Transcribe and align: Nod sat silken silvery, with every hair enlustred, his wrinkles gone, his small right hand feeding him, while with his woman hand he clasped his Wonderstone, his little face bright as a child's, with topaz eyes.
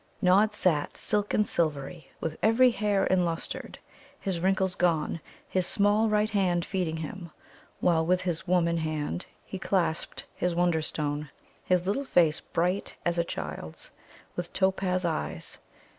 Nod 0.19 0.55
sat 0.55 0.97
silken 0.97 1.45
silvery, 1.45 2.07
with 2.19 2.35
every 2.41 2.71
hair 2.71 3.05
enlustred, 3.11 3.77
his 4.19 4.39
wrinkles 4.39 4.73
gone, 4.73 5.21
his 5.47 5.67
small 5.67 6.09
right 6.09 6.31
hand 6.31 6.65
feeding 6.65 6.97
him, 6.97 7.29
while 7.81 8.03
with 8.03 8.21
his 8.21 8.47
woman 8.47 8.77
hand 8.77 9.27
he 9.45 9.59
clasped 9.59 10.23
his 10.33 10.55
Wonderstone, 10.55 11.29
his 11.67 11.85
little 11.85 12.05
face 12.05 12.39
bright 12.39 12.95
as 13.05 13.19
a 13.19 13.23
child's, 13.23 13.91
with 14.35 14.51
topaz 14.53 15.05
eyes. 15.05 15.59